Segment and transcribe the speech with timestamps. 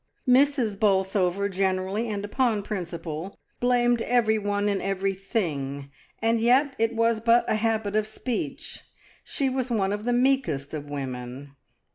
[0.27, 0.79] Mrs.
[0.79, 7.53] Bolsover generally, and upon principle, blamed everyone and everything, and yet it was but a
[7.53, 8.81] habit of speech;
[9.23, 11.55] she was one of the meekest of women.